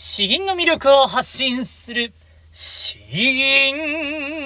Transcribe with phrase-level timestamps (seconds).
[0.00, 2.12] 詩吟の魅力を発信する、
[2.52, 4.37] 詩吟。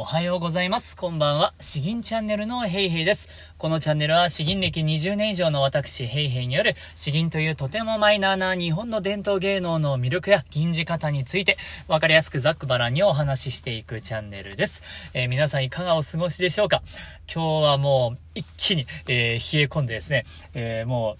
[0.00, 0.96] おはようございます。
[0.96, 1.52] こんばんは。
[1.60, 3.28] 詩吟チャンネルのヘイヘイです。
[3.58, 15.10] このチャンネルは詩吟歴20年以上の私ヘイヘイによる詩吟というとてもマイナーな日本の伝統芸能の魅力や吟じ方についてわかりやすくざっくばらんにお話ししていくチャンネルです。
[15.12, 16.80] えー、皆さんいかがお過ごしでしょうか？
[17.30, 21.18] 今日はもう一気に、えー、冷え込んでですね、えー、も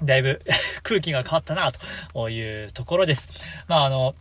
[0.00, 0.40] うだいぶ
[0.82, 1.70] 空気が変わったな
[2.14, 3.46] というところです。
[3.68, 4.14] まああの、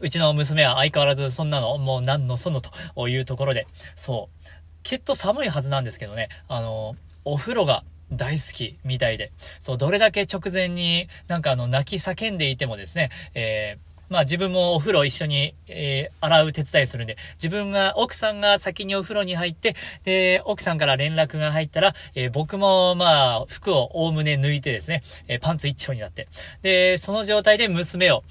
[0.00, 4.46] うちの娘は相変わらずそんなのもう何のそのというところで、そう。
[4.82, 7.82] きっと寒いはずなんですけどね、あの、お風呂が
[8.12, 19.74] 大好きみたいで、そう、どれだけ直前になんかあの、泣き叫んでいてもですね、えーまあ自分もお風呂一緒に、えー、洗う手伝いするんで、自分が、奥さんが先にお風呂に入って、
[20.04, 26.28] で、奥さんから連絡が入ったら、えー、僕もまあ、服をおおむね抜いてですね、えー、パンツ一丁になって、
[26.62, 28.22] で、その状態で娘を、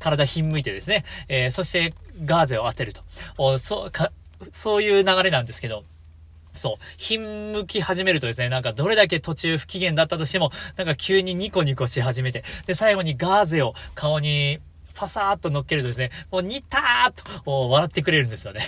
[0.00, 3.02] 体ひんむいてですね、えー、そしてガーゼを当てると。
[3.38, 4.10] おそうか、
[4.50, 5.84] そういう流れなんですけど、
[6.52, 6.74] そう。
[6.96, 14.58] ひんむき始めるとですね、なんかどれだけ途中不機嫌だったとしても、なんか急にニコニコし始めて、で、最後にガーゼを顔に
[14.94, 18.60] ファサーっと乗っけるとですね、もうニターっと笑ってくれるんですよね。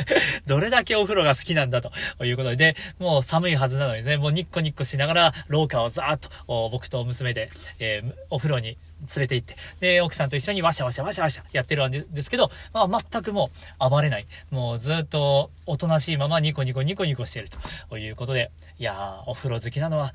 [0.46, 1.92] どれだけお風呂が好きなんだと
[2.24, 14.26] いうことで、もう寒いはずなのにですね、もうニッコニッコしながら廊下をザーッと僕と娘で、えー、お風呂に連れて行って、で、奥さんと一緒にワシャワシャワシャワシャやってるんですけど、まあ、全くもう暴れない。
[14.50, 17.48] もうずっとおとなしいままニコニコニコニコしている
[17.88, 20.12] ということで、いやー、お風呂好きなのは、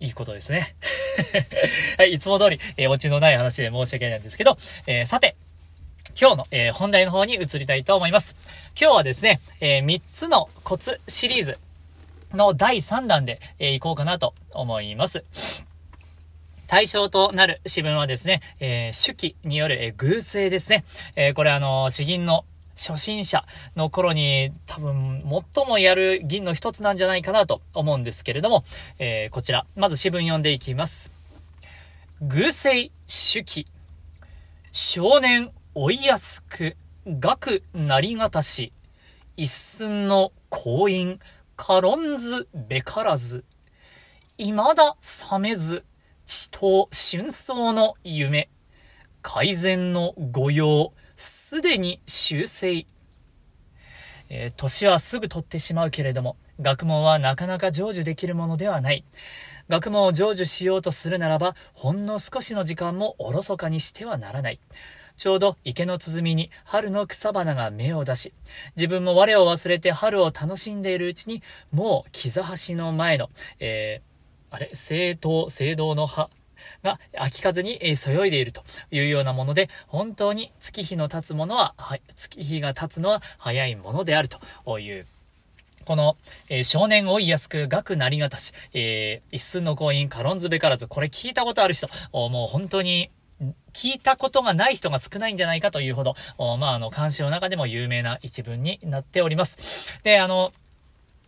[0.00, 0.74] いいことですね。
[1.98, 5.36] はい、いつも通り、えー、オチのない話で申し訳ないんですけど、えー、さて、
[6.18, 8.34] 今日の、えー、本題の方に移りたいと思います。
[8.80, 11.58] 今日はですね、えー、3つのコツシリーズ
[12.32, 15.69] の第3弾で、えー、いこうかなと思います。
[16.70, 20.84] 対象となる詩文はですね、えー、手記による、えー、偶声ですね。
[21.16, 22.44] えー、これあの、詩吟の
[22.76, 23.44] 初心者
[23.74, 25.20] の頃に多分
[25.52, 28.62] 最もやる銀の一つなんじゃないかなと思うんですけれども、
[29.00, 31.10] えー、こちら、まず詩文読んでいきます。
[32.22, 33.66] 偶声手記。
[34.70, 38.72] 少年追いやすく、学なりがたし、
[39.36, 41.18] 一寸の婚姻、
[41.56, 43.42] 軽んずべからず、
[44.38, 44.96] 未だ
[45.32, 45.82] 冷めず、
[46.30, 48.48] 地頭春草の夢。
[49.20, 52.86] 改善の御用、すでに修正。
[54.28, 59.04] えー、年はすぐ取ってしまうけれども、学問はなかなか成就できるものではない。
[59.68, 64.60] 学問を成就しようとするならば、ほんの少しの時間もおろそかにしてはならない。
[65.16, 68.32] ちょうど池の鼓に春の草花が芽を出し、
[68.76, 71.42] 自分も我を忘れて春を楽しんでいるうちに、
[71.72, 74.09] もう、木座橋の前の、えー
[74.50, 76.28] あれ、聖灯、聖堂の葉
[76.82, 85.06] が秋風にそよいでいるというようなもので、本当に月日の経つものは、は、月日が経つのは早いものであるという、
[85.84, 86.16] この、
[86.48, 93.10] えー、少年追いやすく学なりがたし、えー、一寸の婚姻軽んずべからず、これ聞いたことある人、もう本当に、
[93.72, 96.14] 聞いたことがない人が少ないんじゃないかというほど、
[96.58, 99.98] まあ、あの、監視の中でも有名な一文になっております。
[100.02, 100.52] で、あの、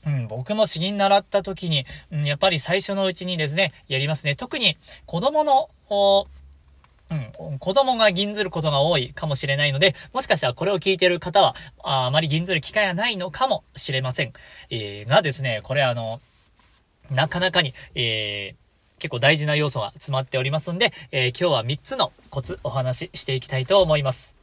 [0.06, 4.34] うん、僕も詩吟習った時に、うん、やっぱり最初のうちにですね、やりますね。
[4.34, 4.76] 特に
[5.06, 5.70] 子供の、
[7.10, 11.54] うん、子供が銀ずることが多いかもしれないので、もしかしたらこれを聞いている方は、
[11.84, 14.32] あまり銀ずる機会はないのかもしれません。
[14.70, 16.20] えー、がですね、これあの、
[17.10, 24.36] なかなかに、えー、結構大事な要素が詰まっておりますんで、えー、今日は3つのコツお話ししていきたいと思います。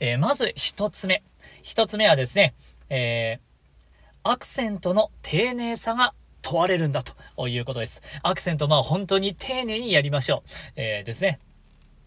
[0.00, 1.22] え、まず1つ目。
[1.62, 2.54] 1つ目はですね、
[2.90, 3.51] えー、
[4.24, 8.02] アクセントの丁寧さが問われるんだということです。
[8.22, 10.50] アクセント、まあ本当に丁寧にやりましょう。
[10.76, 11.40] えー、ですね。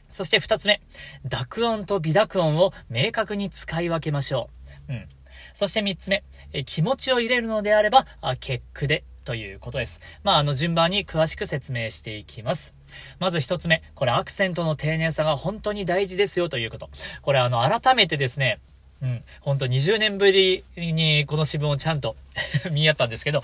[0.10, 0.82] そして二つ目、
[1.26, 4.50] 濁音と微濁音を明確に使い分けましょ
[4.90, 4.94] う。
[4.94, 5.10] うん。
[5.54, 10.00] そして三つ目、え気持ちを入れるのであれば、あ結句でということです。
[10.24, 12.76] まあ、あの、順番に詳しく説明していきます。
[13.20, 16.90] まず一つ目、これアクセントの丁寧さが本当に大事ですよということ。
[17.24, 18.60] これあの、改めてですね、
[19.02, 22.16] うん、ほんと20年ぶりにこの詩文をちゃんと
[22.72, 23.44] 見合ったんですけど、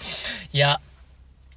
[0.53, 0.79] いや、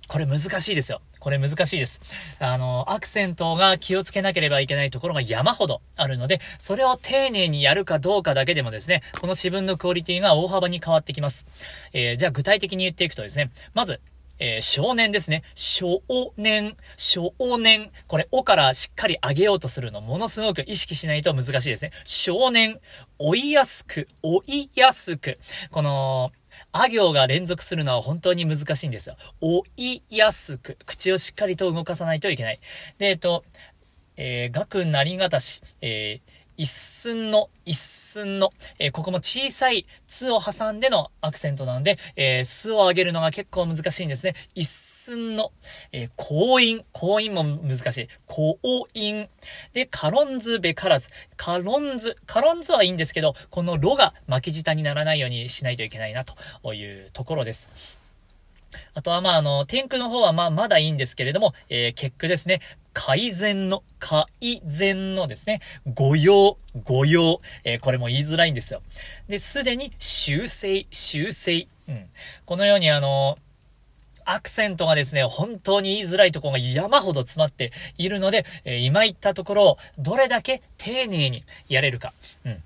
[0.09, 1.01] これ難しいですよ。
[1.19, 2.03] これ難しいです。
[2.39, 11.47] あの、アクセントが気をつけなければいけないところが山ほどあるので、それを丁寧にやるかどうかだけでもですね、この詩文のクオリティが大幅に変わってきます。
[11.95, 14.01] えー、じゃあ具体的に言っていくとですね、まず、
[14.39, 15.43] えー、少年ですね。
[15.55, 16.03] 少
[16.37, 17.91] 年、少年。
[18.07, 21.93] これ、おからしっかり上げようとするの、ものすごく意識しないと難しいですね。
[22.05, 22.81] 少年、
[23.19, 25.39] 追いやすく、追いやすく。
[25.71, 26.33] この、
[26.73, 29.17] あ行が連続するのは本当に難しいんですよ。
[29.41, 30.77] 追いやすく。
[30.87, 32.59] 口をしっかりと動かさないといけない。
[32.99, 33.45] で、えっと、
[34.17, 44.35] えー、学なりがたし、えー一寸の、一寸の、えー、ここも小さいつを挟んでのアクセントなので、えー、すを上げるのが結構難しいんですね。
[44.55, 45.53] 一寸の、
[45.93, 48.09] えー、高音、高音も難しい。
[48.27, 49.29] 高音。
[49.73, 51.11] で、カロンズべからず。
[51.37, 58.05] カロンズ、カロンズはいいんですけど、このロが巻き舌にならないようにしないといけないなというところです。
[58.95, 62.61] あとは、まあ、あの、天空の方は、まあ、まだいいんですけれども、えー、結句ですね。
[62.95, 64.27] 改善の、改
[64.65, 65.61] 善のですね、
[65.95, 68.81] 御用、御用、えー、これも言いづらいんですよ。
[69.29, 71.69] で、すでに修正、修正。
[71.89, 72.07] うん。
[72.47, 73.37] このように、あの、
[74.25, 82.13] アクセントがですね、本当に言いづらいところが山ほど詰まっているので、えー、今言ったところをどれだけ丁寧にやれるか。
[82.47, 82.63] うん。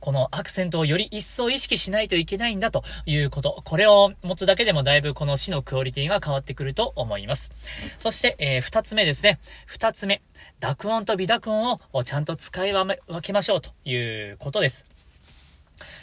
[0.00, 3.62] このアクセントをより一層意識しないといけないんだということ。
[3.64, 7.52] これを持つだけでもだいぶこの詩のクオリティが変わってくると思います。
[7.98, 9.38] そして、えー、二つ目ですね。
[9.66, 10.22] 二つ目。
[10.60, 13.96] 濁音と微濁音をちゃんと使い分けましょうとい
[14.30, 14.86] うことです。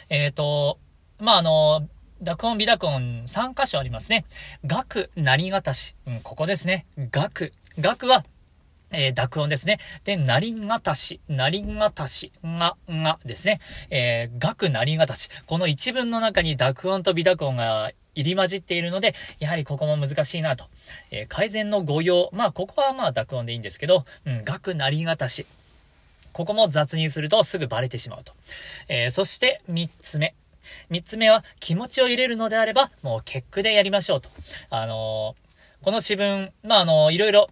[0.08, 0.78] えっ、ー、と、
[1.18, 1.88] まあ、あの、
[2.20, 4.24] 濁音、微濁音3箇所ありますね。
[4.64, 5.96] 学、なりがたし。
[6.06, 6.86] うん、ここですね。
[6.98, 7.52] 学。
[7.78, 8.24] 学は
[8.92, 9.78] えー、濁音ですね。
[10.04, 13.60] で、なりがたし、なりがたし、が、がですね。
[13.90, 15.28] えー、学なりがたし。
[15.46, 20.66] この一文の中に濁音と微濁音が入り混じっているので、やはりここも難しいなと。
[21.10, 22.30] えー、改善の誤用。
[22.32, 25.46] まあ、ここはまあ濁音でいいんですけど、うん、学なりがたし。
[26.32, 28.32] ここも雑にするとすぐバレてしまうと。
[28.88, 30.34] えー、そして三つ目。
[30.88, 34.30] 三つ目は気持ちを入れるのであれば、もう結句でやりましょうと。
[34.70, 37.48] あのー、この詩文、まあ、あのー、いろいろ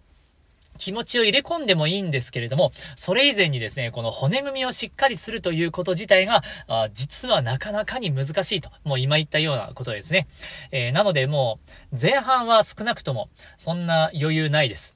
[0.77, 10.27] 気持ちを入れ込んでもいいんですけれども、それ以前にですね、この骨組みをしっかりするということ自体が、あ実はなかなかに難しいと、もう今言ったようなことですね。
[10.71, 11.59] えー、なのでも
[11.91, 14.95] う、前半は少なくとも、そんな余裕ないです。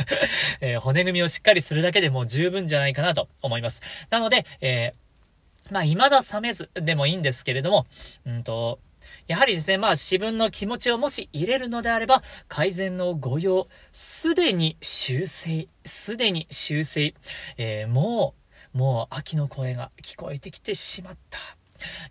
[0.60, 3.82] えー、骨組みをしっかりするだけでも十分じゃないかなと思います。
[4.10, 7.86] なので、えー、まあ、未だ冷めずでもいいんですけれども、
[8.26, 8.78] うんと、
[9.30, 17.14] やはりですね、まあ自分の気持ちをもし入れるのであれば、改善の御用、すでに修正、すでに修正、
[17.56, 18.34] えー、も
[18.74, 21.38] う、もう秋の声が聞こえてきてしまった。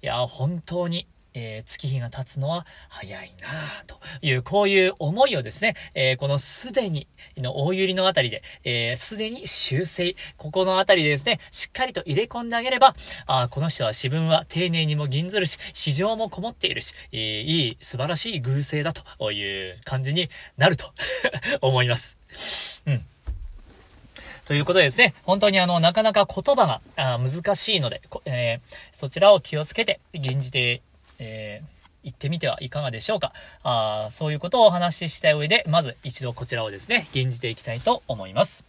[0.01, 1.10] いや、本当に
[1.40, 3.48] えー、月日が経つのは早いな
[3.88, 7.08] という、こういう思いをですね、えー、このすでに
[7.38, 12.94] の大百合のあたりで、えす、でに修正、ここのあたりでですね、しっかりと入れ込んであげれば、
[13.26, 20.94] あこの人は自分は丁寧にも銀ずるし、市場もこもっているし、えー、いい、素晴らしい偶性だという感じになると
[21.62, 22.18] 思います。
[22.86, 23.06] うん。
[24.46, 26.82] ということでですね、本当にあの、なかなか言葉が
[27.20, 30.82] 難しいので、えー、そちらを気をつけて、吟じて
[31.19, 31.68] えー、
[32.04, 33.33] 行ってみてはいかがでしょうか。
[33.63, 38.66] あそういうことをお話しした上で、まず一度こちらをですね、吟じていきたいと思います。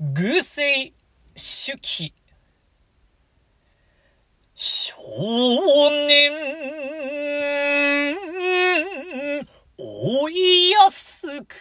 [0.00, 0.92] 偶性
[1.34, 2.12] 主義
[4.54, 4.94] 少
[6.06, 6.32] 年
[9.78, 11.54] 追いやすく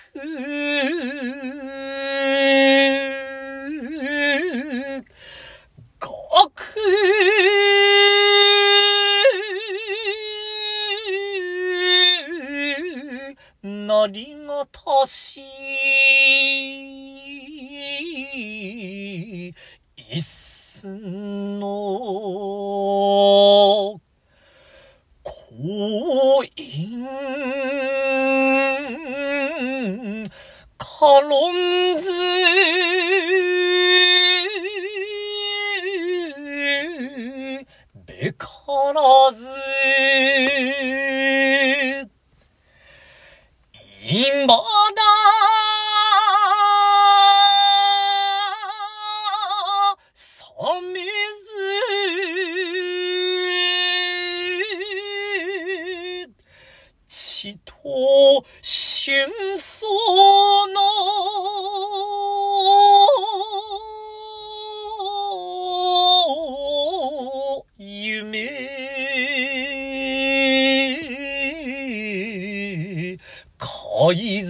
[38.33, 38.47] か
[38.93, 39.47] らず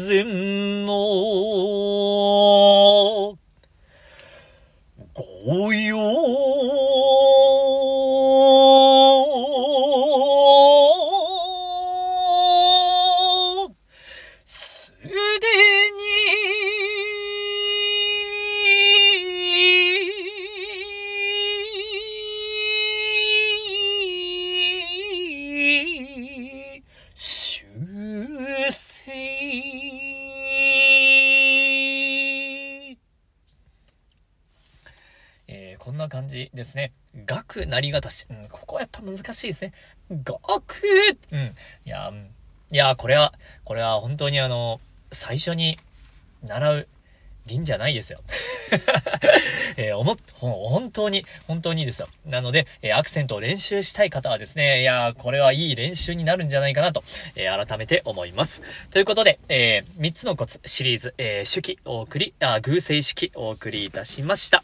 [0.08, 0.24] 改
[36.36, 36.92] じですね。
[37.26, 38.26] 学なりがたし。
[38.30, 39.72] うん、ここはやっぱ難しいですね。
[40.12, 40.84] 学
[41.32, 41.40] うん。
[41.86, 42.12] いや、
[42.72, 44.80] いや、これは、これは本当にあの、
[45.12, 45.78] 最初に
[46.44, 46.88] 習う
[47.46, 48.20] 銀じゃないですよ。
[49.78, 52.10] えー、思本当に、本当にですよ。
[52.26, 57.04] なので、えー、アクセントを練習したい方はですね、いやこれはいい練習になるんじゃないかなと、
[57.36, 58.62] えー、改めて思います。
[58.90, 64.64] ということで、えー、3つのコツシリーズ、えー、手記お送り、あ、偶性式お送りいたしました。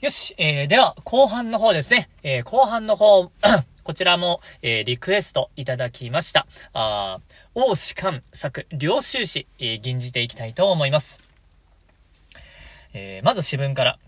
[0.00, 2.08] よし、えー、では、後半の方ですね。
[2.22, 3.30] えー、後半の方、
[3.84, 6.46] こちらも、えー、リクエストいただきました。
[6.72, 7.20] あ
[7.54, 11.20] 王士官作、領収詩、えー、吟じていきたいと思います。
[12.94, 13.98] えー、まず詩文から。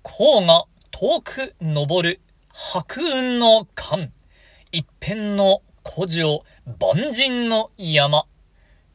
[0.00, 2.20] 甲が遠く登る
[2.50, 4.10] 白雲の間。
[4.72, 6.42] 一辺の古城、
[6.78, 8.24] 万人の山。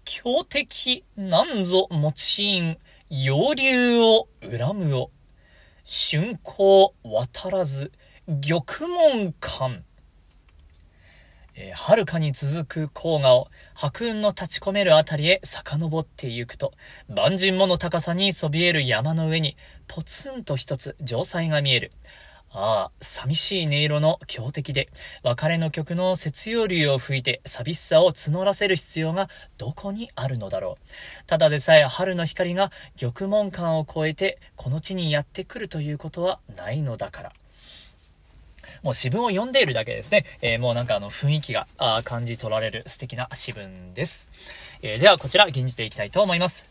[0.04, 2.80] 強敵なんぞ持ちん、
[3.12, 5.12] 洋流を恨むを。
[5.88, 7.92] 春光渡らず、
[8.26, 9.84] 玉門館。
[11.54, 16.74] えー、遥かに続く黄河を白雲の立ち込めるあたりへ遡ってゆくと、
[17.08, 19.56] 万人もの高さにそびえる山の上に、
[19.88, 21.92] ポツンと一つ城塞が見える。
[22.58, 24.88] ああ、寂しい音色の強敵で、
[25.24, 31.28] 別れの曲の節葉流を吹いて寂しさを募らせる必要がどこにあるのだろう。
[31.28, 37.34] ただでさえ春の光が玉門間を越えてこの地にやってくるということはないのだから。
[38.84, 40.24] もう詩文を読んでいるだけですね。
[40.42, 44.30] えー、もうなんかあの雰囲気があ感じ取られる素敵な詩文です。
[44.82, 46.70] えー、ではこちら、吟じていきたいと思います。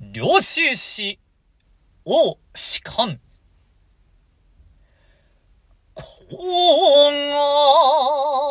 [0.00, 0.74] 領収
[2.08, 3.20] 詩、王士官。
[5.92, 6.02] こ
[7.30, 8.47] が、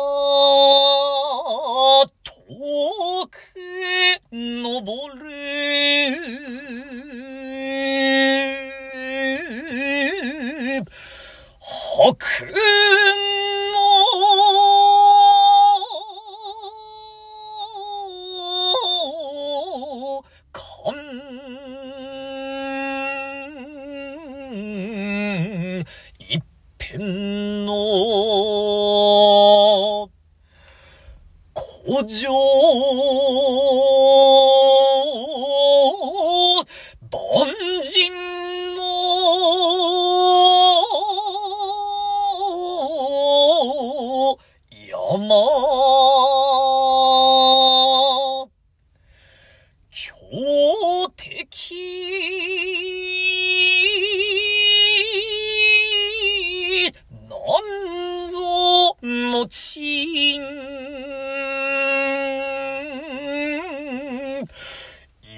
[31.90, 32.28] お嬢。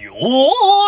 [0.02, 0.79] よー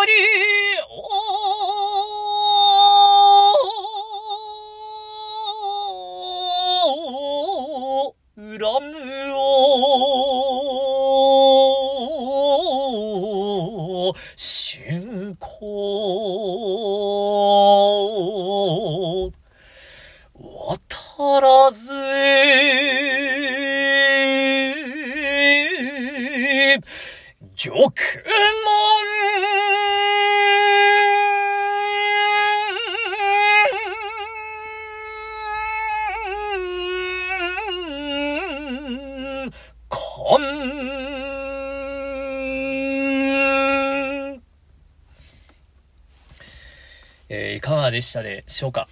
[47.29, 48.87] えー、いかがでしたでしょうか？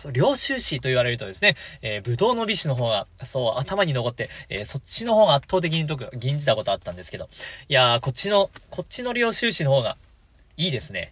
[0.00, 7.28] そう、領収詩と言われるとですね、えー、武道の美酒の方が、そう、頭に残って、えー、そっちの方が圧倒的に解く、吟じたことあったんですけど、
[7.68, 9.96] いやー、こっちの、こっちの領収詩の方が、
[10.56, 11.10] いいですね。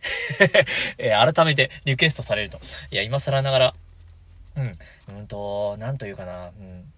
[0.98, 2.60] えー、改めてリクエストされると。
[2.90, 3.74] いや、今更ながら、
[4.56, 4.72] うん、
[5.18, 6.92] うんと、なんというかな、うん。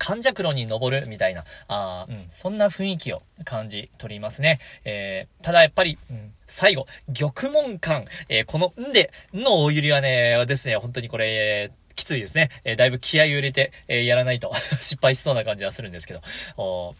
[0.00, 4.58] 関弱路に登るみたいな、あうん、そんな雰囲気を感じ取りますね。
[4.86, 12.48] えー、ただやっぱり、うん、最後、玉門感、えー、このんで、の大揺りはね、ですね、本当にこれ、きついですね。
[12.64, 16.22] えー、だいぶ気合を入れて、えー、やらないと 失敗しそうな感じはするんですけど。
[16.56, 16.94] お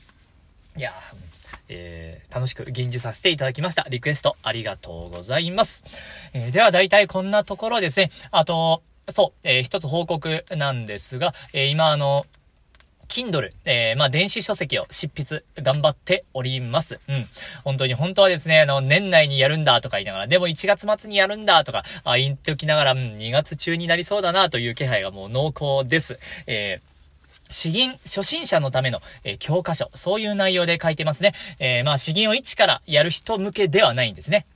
[0.77, 0.93] いや
[1.69, 3.87] えー、楽しく吟じさせていただきました。
[3.89, 6.03] リクエストありがとうございます。
[6.33, 8.11] えー、では大体こんなところですね。
[8.31, 12.27] あと、そう、えー、一つ報告なんですが、えー、今あの、
[13.11, 17.01] Kindle、えー、まあ、電子書籍を執筆頑張っております。
[17.09, 17.25] うん。
[17.65, 26.19] 本当に、本当はですね、あの、年内にやるんだとか言いながら、でも1月末にやるんだとか、あ言っておきながら、うん、2月中になりそうだなという気配がもう濃厚です。
[26.47, 26.91] えー
[27.53, 31.33] 詩吟初心者のための、えー、教科書、そういう内容で書いてますね。
[31.59, 34.47] えー、まあ詩吟を一からやる人向けではないんですね。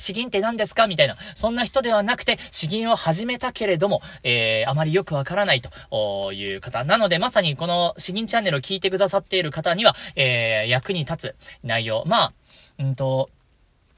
[0.00, 0.88] 詩吟って何ですか？
[0.88, 6.82] みたいな、そんな人ではなくて、詩吟を始めたけれども、えー、あまりよくわからないという方。
[6.84, 12.04] なので、まさにこの詩吟チャンネルを聞いてくださっている方には、えー、役に立つ内容。
[12.06, 12.32] まあ、
[12.78, 13.30] うんと、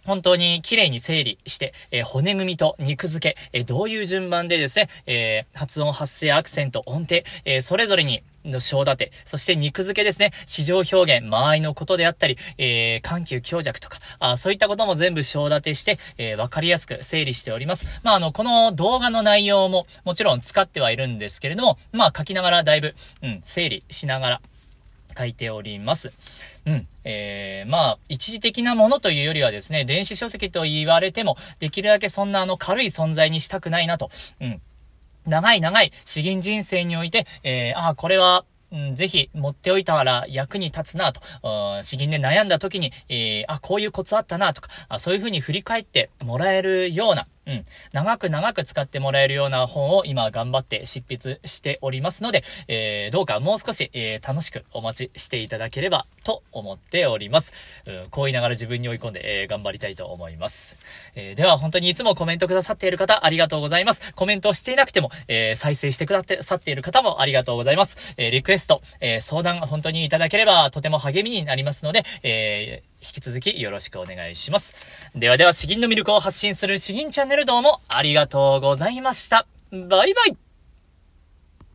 [0.04, 18.00] 本当に綺麗に整理して、えー、骨組みと肉付け、えー、どういう順番でですね、えー、発音、発声、アクセント、音程、えそれぞれに、の小立て、そして肉付けですね、市場表現、間合いのことであったり、え緩急強弱とか、あそういったことも全部小立てして、えわかりやすく整理しております。
[18.02, 24.40] まあ、あの、この動画の内容ももちろん使ってはいるんですけれども、まあ、書きながらだいぶ、うん、整理しながら、
[25.16, 26.16] 書いております。
[26.66, 26.86] うん。
[27.04, 34.10] えー、まあ、一時的なものというよりはですね、電子書籍と言われても、できるだけそんなあの軽い存在にしたくないなと。
[34.40, 34.60] うん。
[35.26, 41.20] 長い長い詩吟人生において、えー、ああ、これは、うん、ぜひ持っておいたら役に立つなと、
[41.82, 47.64] 詩吟で悩んだ時に、えー、あ、こういうコツあったなとか、あそういう風に振り返ってもらえるような、うん。
[47.92, 57.52] 長く長く使ってもらえるような本を今頑張って執筆しておりますので、えー、どうかもう少し、えー、楽しくお待ちしていただければと思っております。
[57.86, 60.78] うん、こう言いながら自分に追い込んで、えー、頑張りたいと思います。
[61.16, 64.14] えー、では本当にいつもコメントくださっている方ありがとうございます。
[64.14, 68.14] コメントしていなくても、えー、再生してくださっている方もありがとうございます。
[68.16, 74.74] えー、リクエスト、えー、相談本当にいただければとても励みになりますので、えー引き続きよろしくお願いします。
[75.14, 79.46] ではでは、詩吟の魅力を発信する詩吟チャンネルどうもありがとうございました。
[79.72, 80.51] バイバイ